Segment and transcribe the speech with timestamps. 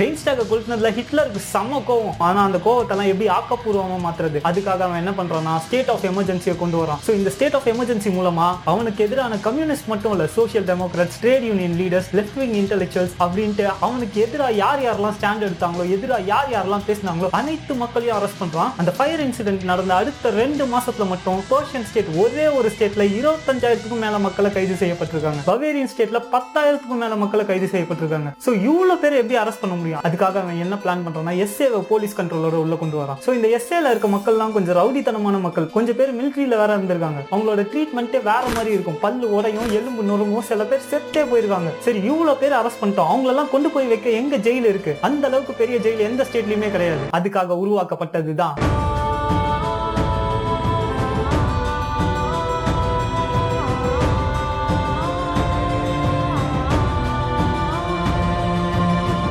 [0.00, 2.14] ரெயின்ஸ்டாக கொளுத்தினதுல ஹிட்லருக்கு செம கோவம்.
[2.26, 4.38] ஆனா அந்த கோவத்தெல்லாம் எப்படி ஆக்கப்பூர்வமா மாத்துறது?
[4.48, 7.00] அதுக்காக அவன் என்ன பண்றான்னா ஸ்டேட் ஆஃப் எமர்ஜென்சியை கொண்டு வரான்.
[7.06, 11.76] ஸோ இந்த ஸ்டேட் ஆஃப் எமர்ஜென்சி மூலமா அவனுக்கு எதிரான கம்யூனிஸ்ட் மட்டும் இல்ல social democrats trade union
[11.80, 17.30] leaders left wing intellectuals அப்படின்ட்டு அவனுக்கு எதிராக யார் யாரெல்லாம் ஸ்டாண்ட் எடுத்தாங்களோ எதிராக யார் யாரெல்லாம் பேசினாங்களோ
[17.40, 18.72] அனைத்து மக்களையும் அரெஸ்ட் பண்றான்.
[18.82, 24.18] அந்த ஃபயர் இன்சிடென்ட் நடந்த அடுத்த ரெண்டு மாசத்துல மட்டும் பர்ஷியன் ஸ்டேட் ஒரே ஒரு ஸ்டேட்ல இருபத்தஞ்சாயிரத்துக்கும் மேல
[24.26, 25.42] மக்களை கைது செய்யப்பட்டிருக்காங்க.
[25.52, 28.30] பவேரியன் ஸ்டேட்ல பத்தாயிரத்துக்கும் மேல மக்களை கைது செய்யப்பட்டிருக்காங்க.
[28.46, 30.02] ஸோ இவ்வளவு பேர் எப்படி அரெஸ்ட் பண்ண முடியும்.
[30.08, 33.18] அதுக்காக அவன் என்ன பிளான் பண்றான்னா எஸ்ஏவை போலீஸ் கண்ட்ரோலோட உள்ள கொண்டு வரான்.
[33.26, 35.68] ஸோ இந்த எஸ்ஏல இருக்க மக்கள்லாம் கொஞ்சம் ரவுடித்தனமான மக்கள்.
[35.76, 37.22] கொஞ்சம் பேர் மிலிட்ரியில் வேற இருந்திருக்காங்க.
[37.32, 38.98] அவங்களோட ட்ரீட்மெண்ட்டே வேற மாதிரி இருக்கும்.
[39.04, 41.72] பல்லு உடையும் எலும்பு நுறமும் சில பேர் செத்தே போயிருக்காங்க.
[41.86, 43.10] சரி இவ்வளோ பேர் அரெஸ்ட் பண்ணிட்டோம்.
[43.12, 44.94] அவங்களெல்லாம் கொண்டு போய் வைக்க எங்க ஜெயில் இருக்கு?
[45.10, 47.04] அந்த அளவுக்கு பெரிய ஜெயில் எந்த ஸ்டேட்லயுமே கிடையாது.
[47.20, 48.56] அதுக்காக உருவாக்கப்பட்டது தான்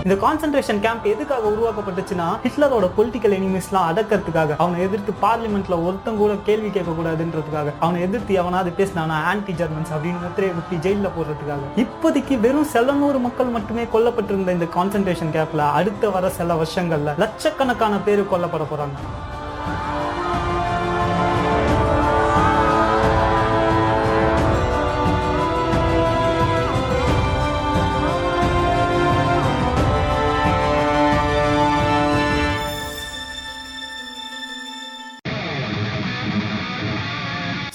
[0.06, 4.56] இந்த கான்சென்ட்ரேஷன் கேம்ப் எதுக்காக உருவாக்கப்பட்டுச்சுன்னா ஹிட்லரோட பொலிட்டிக்கல் எனிமீஸ்லாம் அடக்கிறதுக்காக.
[4.58, 7.72] அவனை எதிர்த்து பார்லிமெண்ட்ல ஒருத்தன் கூட கேள்வி கேட்கக்கூடாதுன்றதுக்காக.
[7.80, 11.86] அவனை எதிர்த்து எவனாவது பேசினானா ஆன்டி ஜெர்மன்ஸ் அப்படின்னு முத்திரையை குத்தி ஜெயில போடுறதுக்காக.
[11.86, 17.98] இப்போதைக்கு வெறும் சில நூறு மக்கள் மட்டுமே கொல்லப்பட்டிருந்த இந்த கான்சென்ட்ரேஷன் கேம்ப்ல அடுத்த வர சில வருஷங்கள்ல லட்சக்கணக்கான
[18.08, 18.98] பேர் கொல்லப்பட போறாங்க.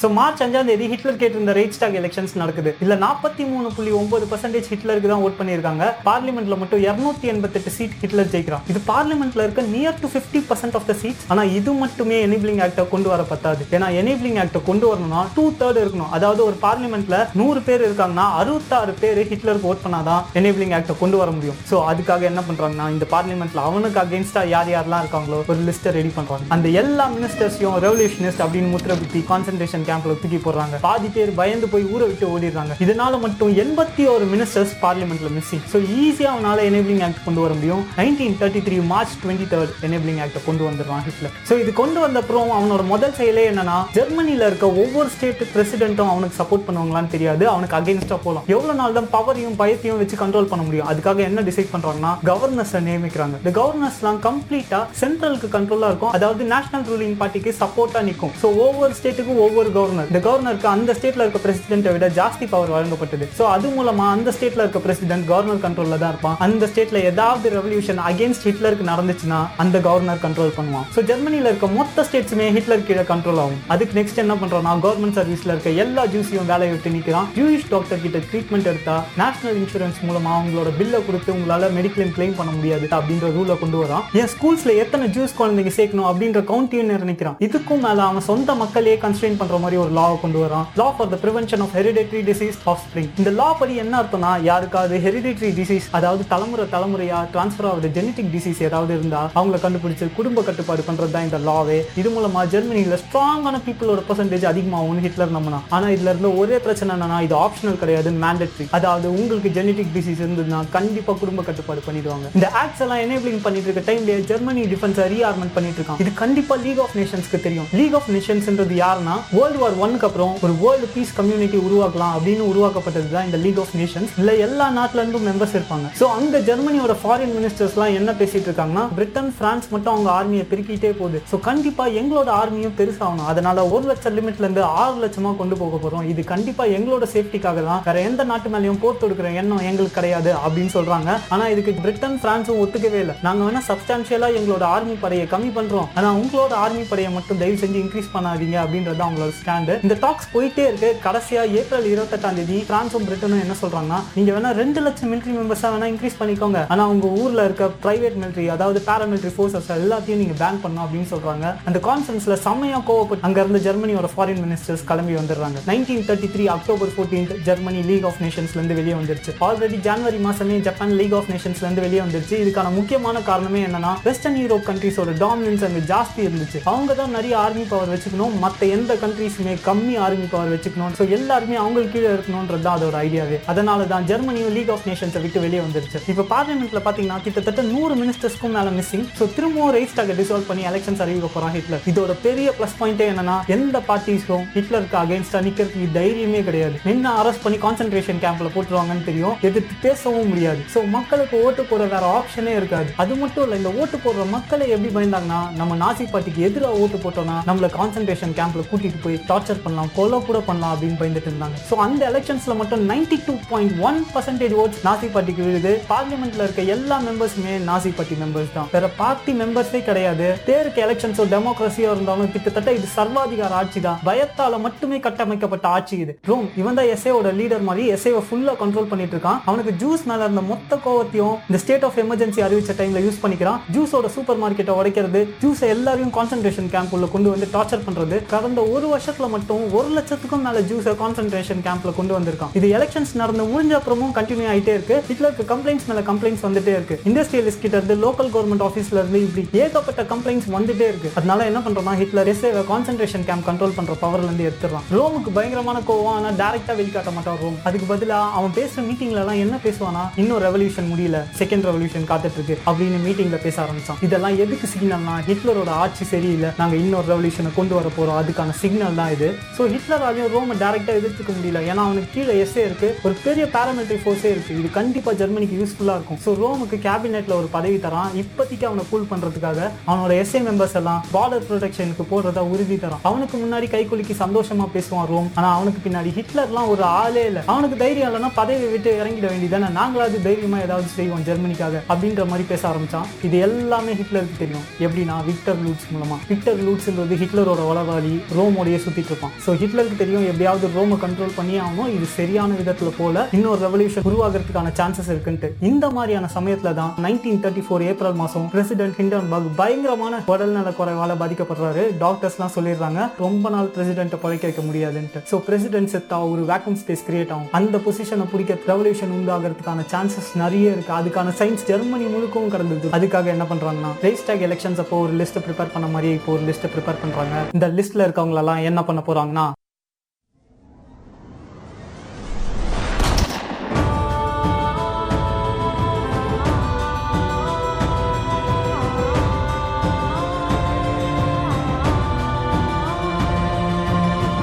[0.09, 2.71] ஸோ மார்ச் அஞ்சாம் தேதி ஹிட்லர் கேட்டிருந்த ரைட் ஸ்டாக் எலெக்ஷன்ஸ் நடக்குது.
[2.85, 5.87] இல்ல நாற்பத்தி மூணு புள்ளி ஒன்பது பர்சன்டேஜ் ஹிட்லருக்கு தான் ஓட் பண்ணியிருக்காங்க.
[6.07, 8.63] பார்லிமெண்ட்ல மட்டும் இருநூத்தி எண்பத்தெட்டு சீட் ஹிட்லர் ஜெயிக்கிறான்.
[8.73, 12.85] இது பார்லிமெண்ட்ல இருக்க near to fifty percent of the seat ஆனா இது மட்டுமே எனேபிளிங் ஆக்டை
[12.95, 16.11] கொண்டு வர பத்தாது ஏன்னா எனேபிளிங் ஆக்டை கொண்டு வரணும்னா டூ தேர்ட் இருக்கணும்.
[16.19, 21.29] அதாவது ஒரு பார்லிமெண்ட்ல நூறு பேர் இருக்காங்கன்னா அறுபத்தாறு பேர் ஹிட்லருக்கு ஓட் பண்ணாதான் எனேபிளிங் ஆக்டை கொண்டு வர
[21.37, 21.61] முடியும்.
[21.73, 26.51] ஸோ அதுக்காக என்ன பண்றாங்கன்னா இந்த பார்லிமெண்ட்ல அவனுக்கு அகேன்ஸ்டா யார் யாரெல்லாம் இருக்காங்களோ ஒரு லிஸ்ட்டை ரெடி பண்றாங்க.
[26.59, 30.77] அந்த எல்லா மினிஸ்டர்ஸையும் ரெவல்யூஷனிஸ்ட் அப்படின்னு முத்திர குத்தி கான்சென்ட்ரேஷன் கேம்ப்ல தூக்கி போடுறாங்க.
[30.87, 32.73] பாதி பேர் பயந்து போய் ஊரை விட்டு ஓடிடுறாங்க.
[32.85, 37.83] இதனால மட்டும் எண்பத்தி ஒரு மினிஸ்டர்ஸ் பார்லிமெண்ட்ல மிஸ்ஸிங் ஸோ ஈஸியா அவனால எனேபிளிங் ஆக்ட் கொண்டு வர முடியும்.
[38.01, 41.35] Nineteen thirty three March twenty third enabling ஆக்ட கொண்டு வந்துடுறான் ஹிட்லர்.
[41.49, 46.39] ஸோ இது கொண்டு வந்த அப்புறம் அவனோட முதல் செயலே என்னன்னா ஜெர்மனில இருக்க ஒவ்வொரு ஸ்டேட் பிரசிடென்ட்டும் அவனுக்கு
[46.41, 47.45] சப்போர்ட் பண்ணுவாங்களான்னு தெரியாது.
[47.55, 48.47] அவனுக்கு அகேன்ஸ்டா போலாம்.
[48.55, 50.89] எவ்வளவு நாள் தான் பவரையும் பயத்தையும் வச்சு கண்ட்ரோல் பண்ண முடியும்?
[50.93, 53.37] அதுக்காக என்ன டிசைட் பண்றாங்கன்னா கவர்னர்ஸ் நியமிக்கிறாங்க.
[53.43, 56.15] இந்த கவர்னர்ஸ்லாம் கம்ப்ளீட்டா சென்ட்ரலுக்கு கண்ட்ரோலா இருக்கும்.
[56.19, 61.25] அதாவது நேஷனல் ரூலிங் பார்ட்டிக்கு சப்போர்ட்டா நிற்கும் ஸோ ஒவ்வொரு ஸ்டேட்டுக்கும் ஒவ்வொரு கவர்னர் இந்த கவர்னருக்கு அந்த ஸ்டேட்ல
[61.25, 63.27] இருக்க பிரசிடென்ட்டை விட ஜாஸ்தி பவர் வழங்கப்பட்டது.
[63.39, 66.37] ஸோ அது மூலமா அந்த ஸ்டேட்ல இருக்க பிரசிடென்ட் கவர்னர் கண்ட்ரோல்ல தான் இருப்பான்.
[66.47, 70.87] அந்த ஸ்டேட்ல ஏதாவது ரெவல்யூஷன் அகேன்ஸ்ட் ஹிட்லருக்கு நடந்துச்சுன்னா அந்த கவர்னர் கண்ட்ரோல் பண்ணுவான்.
[70.97, 73.61] ஸோ ஜெர்மனியில இருக்க மொத்த ஸ்டேட்ஸுமே ஹிட்லர் கீழே கண்ட்ரோல் ஆகும்.
[73.77, 78.21] அதுக்கு நெக்ஸ்ட் என்ன பண்றோம்னா கவர்மெண்ட் சர்வீஸ்ல இருக்க எல்லா ஜூஸையும் வேலையை விட்டு நிற்கிறான் ஜூயிஷ் டாக்டர் கிட்ட
[78.31, 83.57] ட்ரீட்மெண்ட் எடுத்தா நேஷனல் இன்சூரன்ஸ் மூலமா அவங்களோட பில்லை கொடுத்து உங்களால மெடிக்ளைம் கிளைம் பண்ண முடியாது அப்படின்ற ரூலை
[83.63, 84.05] கொண்டு வரான்.
[84.21, 87.37] என் ஸ்கூல்ஸ்ல எத்தனை ஜூஸ் குழந்தைங்க சேர்க்கணும் அப்படின்ற கவுண்டியும் நிர்ணயிக்கிறான்.
[87.47, 91.19] இதுக்கும் மேல அவன் சொந்த மக்களே கன்ஸ்ட்ரெயின் பண்ற மாதிரி ஒரு லாவை கொண்டு வரோம் law for the
[91.25, 96.25] prevention of hereditary disease offspring இந்த லா படி என்ன அர்த்தம்னா யாருக்காவது ஹெரிடேட்டரி டிசீஸ் அதாவது
[96.33, 101.41] தலைமுறை தலைமுறையா டிரான்ஸ்ஃபர் ஆகுது ஜெனட்டிக் டிசீஸ் ஏதாவது இருந்தா அவங்கள கண்டுபிடிச்சு குடும்ப கட்டுப்பாடு பண்றது தான் இந்த
[101.49, 106.91] லாவே இது மூலமா ஜெர்மனியில ஸ்ட்ராங்கான பீப்புளோட பர்சன்டேஜ் அதிகமாகும் ஹிட்லர் நம்பினா ஆனா இதுல இருந்த ஒரே பிரச்சனை
[106.97, 112.27] என்னன்னா இது ஆப்ஷனல் கிடையாது மேண்டட்ரி அதாவது உங்களுக்கு ஜெனட்டிக் டிசீஸ் இருந்ததுன்னா கண்டிப்பா குடும்ப கட்டுப்பாடு பண்ணிடுவாங்க.
[112.37, 116.01] இந்த ஆக்ட்ஸ் எல்லாம் எனேபிளிங் பண்ணிட்டு இருக்க டைம்ல ஜெர்மனி டிஃபென்ஸ் ரீஆர்மெண்ட் பண்ணிட்டு இருக்கான்.
[116.03, 117.69] இது கண்டிப்பா லீக் ஆஃப் நேஷன்ஸ்க்கு தெரியும்.
[117.79, 123.09] லீக் ஆஃப் நேஷன்ஸ்ன்றது யாருன்னா வேர்ல்டு வார் ஒன்னுக்கு அப்புறம் ஒரு வேர்ல்டு பீஸ் கம்யூனிட்டி உருவாக்கலாம் அப்படின்னு உருவாக்கப்பட்டது
[123.15, 125.87] தான் இந்த லீக் ஆஃப் நேஷன்ஸ் இல்ல எல்லா நாட்டுல இருந்தும் மெம்பர்ஸ் இருப்பாங்க.
[126.01, 131.21] ஸோ அந்த ஜெர்மனியோட ஃபாரின் மினிஸ்டர்ஸ்லாம் என்ன பேசிட்டு இருக்காங்கன்னா பிரிட்டன் பிரான்ஸ் மட்டும் அவங்க ஆர்மியை பெருக்கிட்டே போகுது.
[131.33, 133.29] ஸோ கண்டிப்பா எங்களோட ஆர்மியும் பெருசாகணும்.
[133.33, 136.07] அதனால ஒரு லட்சம் லிமிட்ல இருந்து ஆறு லட்சமா கொண்டு போக போறோம்.
[136.13, 137.83] இது கண்டிப்பா எங்களோட சேஃப்டிக்காக தான்.
[137.89, 141.11] வேற எந்த நாட்டு மேலயும் போர் தொடுக்கிற எண்ணம் எங்களுக்கு கிடையாது அப்படின்னு சொல்றாங்க.
[141.35, 143.17] ஆனா இதுக்கு பிரிட்டன் பிரான்ஸும் ஒத்துக்கவே இல்லை.
[143.27, 145.89] நாங்க வேணா சப்ஸ்டான்ஷியலாக எங்களோட ஆர்மி படையை கம்மி பண்றோம்.
[145.99, 149.75] ஆனா உங்களோட ஆர்மி படையை மட்டும் தயவு செஞ்சு இன்க்ரீஸ் பண்ணாதீங்க அப்படின்றது அவங்களோட ஸ்டாண்டு.
[149.85, 150.89] இந்த டாக்ஸ் போயிட்டே இருக்கு.
[151.05, 155.87] கடைசியா ஏப்ரல் இருபத்தெட்டாம் தேதி பிரான்ஸும் பிரிட்டனும் என்ன சொல்றாங்கன்னா நீங்க வேணா ரெண்டு லட்சம் மிலிட்ரி மெம்பர்ஸா வேணா
[155.93, 156.61] இன்க்ரீஸ் பண்ணிக்கோங்க.
[156.73, 161.47] ஆனா உங்க ஊர்ல இருக்க பிரைவேட் மிலிட்டரி அதாவது பாராமிலிட்டரி ஃபோர்ஸஸ் எல்லாத்தையும் நீங்க பேன் பண்ணும் அப்படின்னு சொல்றாங்க.
[161.69, 165.59] அந்த கான்ஃபரன்ஸ்ல செம்மையா கோவப்பட்டு அங்க இருந்து ஜெர்மனியோட ஃபாரின் மினிஸ்டர்ஸ் கிளம்பி வந்துடுறாங்க.
[165.71, 169.35] Nineteen thirty three October fourteen Germany league of நேஷன்ஸ்ல இருந்து வெளியே வந்துருச்சு.
[169.49, 172.37] ஆல்ரெடி ஜனவரி மாசமே ஜப்பான் லீக் ஆஃப் நேஷன்ஸ்ல இருந்து வெளியே வந்துருச்சு.
[172.45, 176.61] இதுக்கான முக்கியமான காரணமே என்னன்னா வெஸ்டர்ன் யூரோப் கண்ட்ரீஸோட டாமினன்ஸ் அங்க ஜாஸ்தி இருந்துச்சு.
[176.71, 178.37] அவங்க தான் நிறைய ஆர்மி பவர் வச்சுக்கணும்.
[178.45, 182.97] மற்ற எந்த கண்ட்ரீஸ் கண்ட்ரீஸுமே கம்மி ஆர்மி பவர் வச்சுக்கணும் ஸோ எல்லாருமே அவங்களுக்கு கீழே இருக்கணும்ன்றது தான் அதோட
[183.07, 185.99] ஐடியாவே அதனால தான் ஜெர்மனியும் லீக் ஆஃப் நேஷன்ஸை விட்டு வெளியே வந்துருச்சு.
[186.13, 191.03] இப்போ பார்லிமெண்ட்ல பார்த்தீங்கன்னா கிட்டத்தட்ட நூறு மினிஸ்டர்ஸ்க்கும் மேலே மிஸ்ஸிங் ஸோ திரும்பவும் ரைஸ் டாக டிசால்வ் பண்ணி எலெக்ஷன்ஸ்
[191.05, 191.85] அறிவிக்க போறான் ஹிட்லர்.
[191.93, 196.77] இதோட பெரிய ப்ளஸ் பாயிண்டே என்னன்னா எந்த பார்ட்டிஸும் ஹிட்லருக்கு அகைன்ஸ்டாக நிற்கிறதுக்கு தைரியமே கிடையாது.
[196.89, 199.37] நின்று அரெஸ்ட் பண்ணி கான்சென்ட்ரேஷன் கேம்ப்ல போட்டுருவாங்கன்னு தெரியும்.
[199.51, 200.61] எதிர்த்து பேசவும் முடியாது.
[200.75, 202.91] ஸோ மக்களுக்கு ஓட்டு போட வேற ஆப்ஷனே இருக்காது.
[203.05, 207.39] அது மட்டும் இல்லை இந்த ஓட்டு போடுற மக்களை எப்படி பயந்தாங்கன்னா நம்ம நாசி பார்ட்டிக்கு எதிராக ஓட்டு போட்டோம்னா
[207.49, 211.57] நம்மள கான்சென்ட்ரேஷன் கேம்ப்ல கூட்டிட்டு போய் டார்ச்சர் பண்ணலாம் கொலை கூட பண்ணலாம் அப்படின்னு பயந்துட்டு இருந்தாங்க.
[211.71, 215.73] ஸோ அந்த எலெக்ஷன்ஸில் மட்டும் ninety two point one percentage votes Nazi பார்ட்டிக்கு விழுது.
[215.93, 218.69] பார்லிமெண்ட்ல இருக்க எல்லா மெம்பர்ஸுமே நாசி பார்ட்டி மெம்பர்ஸ் தான்.
[218.75, 220.29] வேற பார்ட்டி மெம்பர்ஸே கிடையாது.
[220.49, 223.99] பேருக்கு எலெக்ஷன்ஸோ டெமோக்ரஸியோ இருந்தாலும் கிட்டத்தட்ட இது சர்வாதிகார ஆட்சி தான்.
[224.09, 226.15] பயத்தால மட்டுமே கட்டமைக்கப்பட்ட ஆட்சி இது.
[226.31, 229.41] ரோம் இவன் தான் எஸ்ஏவோட லீடர் மாதிரி எஸ்ஏவை ஃபுல்லா கண்ட்ரோல் பண்ணிட்டு இருக்கான்.
[229.49, 233.61] அவனுக்கு ஜூஸ் மேல இருந்த மொத்த கோவத்தையும் இந்த ஸ்டேட் ஆஃப் எமர்ஜென்சி அறிவிச்ச டைம்ல யூஸ் பண்ணிக்கிறான்.
[233.77, 238.19] ஜூஸோட சூப்பர் மார்க்கெட்டை உடைக்கிறது ஜூஸை எல்லாரையும் கான்சென்ட்ரேஷன் கேம்ப் உள்ள கொண்டு வந்து டார்ச்சர் பண்றது.
[238.35, 238.87] கடந்த ஒரு
[239.19, 242.53] கேம்ப்ல மட்டும் ஒரு லட்சத்துக்கும் மேல ஜூஸை கான்சென்ட்ரேஷன் கேம்ப்ல கொண்டு வந்திருக்கான்.
[242.59, 244.97] இது எலெக்ஷன்ஸ் நடந்து முடிஞ்ச அப்புறமும் கண்டினியூ ஆயிட்டே இருக்கு.
[245.09, 246.97] ஹிட்லருக்கு கம்ப்ளைண்ட்ஸ் மேல கம்ப்ளைண்ட்ஸ் வந்துட்டே இருக்கு.
[247.11, 251.11] இண்டஸ்ட்ரியலிஸ்ட் கிட்ட இருந்து லோக்கல் கவர்மெண்ட் ஆஃபீஸ்ல இருந்து இப்படி ஏகப்பட்ட கம்ப்ளைண்ட்ஸ் வந்துட்டே இருக்கு.
[251.21, 256.15] அதனால என்ன பண்றோம்னா Hitler SA concentration camp control பண்ற பவர்ல இருந்து எடுத்துறான் ரோமுக்கு பயங்கரமான கோவம்
[256.19, 260.91] ஆனா டேரக்டா வெளிக்காட்ட மாட்டான் ரோம் அதுக்கு பதிலா அவன் பேசுற மீட்டிங்ல எல்லாம் என்ன பேசுவானா இன்னும் ரெவல்யூஷன்
[260.93, 261.21] முடியல.
[261.41, 264.01] செகண்ட் ரெவல்யூஷன் காத்துட்டு இருக்கு அப்படின்னு மீட்டிங்ல பேச ஆரம்பிச்சான்.
[264.09, 266.53] இதெல்லாம் எதுக்கு சிக்னல்னா ஹிட்லரோட ஆட்சி சரியில்லை.
[266.61, 268.19] நாங்க இன்னொரு ரெவல்யூஷனை கொண்டு வர போறோம்.
[268.21, 269.29] அதுக்கான சிக்னல் தான் இது.
[269.57, 271.63] ஸோ ஹிட்லராலையும் ரோமை டேரெக்டாக எதிர்த்துக்க முடியல.
[271.71, 272.91] ஏன்னா அவனுக்கு கீழே எஸ்ஏ இருக்கு.
[273.07, 274.59] ஒரு பெரிய பாராமிலிட்டரி ஃபோர்ஸே இருக்கு.
[274.61, 276.21] இது கண்டிப்பாக ஜெர்மனிக்கு யூஸ்ஃபுல்லாக இருக்கும்.
[276.27, 278.15] ஸோ ரோமுக்கு கேபினெட்ல ஒரு பதவி தரான்.
[278.23, 279.61] இப்போதைக்கு அவனை கூல் பண்ணுறதுக்காக
[279.91, 283.05] அவனோட எஸ்ஏ மெம்பர்ஸ் எல்லாம் பார்டர் ப்ரொடெக்ஷனுக்கு போடுறதா உறுதி தரான்.
[283.11, 283.85] அவனுக்கு முன்னாடி கை
[284.23, 285.31] சந்தோஷமாக பேசுவான் ரோம்.
[285.39, 287.43] ஆனால் அவனுக்கு பின்னாடி ஹிட்லர்லாம் ஒரு ஆளே இல்லை.
[287.53, 292.63] அவனுக்கு தைரியம் இல்லைன்னா பதவியை விட்டு இறங்கிட வேண்டியதானே நாங்களாவது தைரியமாக ஏதாவது செய்வோம் ஜெர்மனிக்காக அப்படின்ற மாதிரி பேச
[292.69, 294.67] ஆரம்பித்தான் இது எல்லாமே ஹிட்லருக்கு தெரியும்.
[294.87, 299.35] எப்படின்னா விக்டர் லூட்ஸ் மூலமாக விக்டர் லூட்ஸ்ன்றது ஹிட்லரோட உளவாளி ரோமோடய சுத்திட்டு இருப்பான்.
[299.45, 301.91] ஸோ ஹிட்லருக்கு தெரியும் எப்படியாவது ரோமை கண்ட்ரோல் பண்ணி ஆகணும்.
[301.97, 305.49] இது சரியான விதத்துல போல இன்னொரு ரெவல்யூஷன் உருவாகிறதுக்கான சான்சஸ் இருக்குன்ட்டு.
[305.71, 311.85] இந்த மாதிரியான சமயத்துல தான் நைன்டீன் தேர்ட்டி ஃபோர் ஏப்ரல் மாசம் பிரசிடென்ட் ஹிண்டன்பர்க் பயங்கரமான உடல்நல குறைவால பாதிக்கப்படுறாரு.
[312.05, 315.23] டாக்டர்ஸ்லாம் சொல்லிடுறாங்க ரொம்ப நாள் பிரசிடென்ட்டை பழைக்க வைக்க முடியாதுன்ட்டு.
[315.33, 317.51] ஸோ பிரசிடென்ட் செத்தா ஒரு வேக்கம் ஸ்பேஸ் கிரியேட் ஆகும்.
[317.61, 320.93] அந்த பொசிஷனை பிடிக்க ரெவல்யூஷன் உண்டாகிறதுக்கான சான்சஸ் நிறைய இருக்கு.
[321.01, 322.87] அதுக்கான சயின்ஸ் ஜெர்மனி முழுக்கவும் கடந்தது.
[322.99, 327.01] அதுக்காக என்ன பண்றாங்கன்னா ரேஸ்டாக் எலெக்ஷன்ஸ் அப்போ ஒரு லிஸ்ட் ப்ரிப்பேர் பண்ண மாதிரியே இப்போ ஒரு லிஸ்ட் ப்ரிப்பேர்
[327.05, 327.37] பண்றாங்க.
[327.57, 329.47] இந்த லிஸ்ட்ல இருக்கவங்களெல்லாம் என்ன பண்ண போறாங்கன்னா?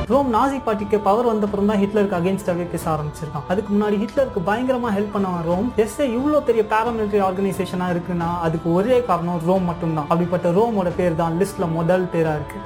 [0.09, 3.47] ரோம் நாசி பார்ட்டிக்கு பவர் வந்த அப்புறம் தான் ஹிட்லருக்கு அகேன்ஸ்டாகவே பேச ஆரம்பிச்சிருக்கான்.
[3.51, 5.67] அதுக்கு முன்னாடி ஹிட்லருக்கு பயங்கரமா ஹெல்ப் பண்ணவன் ரோம்.
[5.83, 10.09] எஸ்ஏ இவ்வளோ பெரிய பாராமிலிட்டரி ஆர்கனைசேஷனா இருக்குன்னா அதுக்கு ஒரே காரணம் ரோம் மட்டும்தான்.
[10.11, 12.59] அப்படிப்பட்ட ரோமோட பேர் தான் லிஸ்ட்ல முதல் பேரா இருக்கு.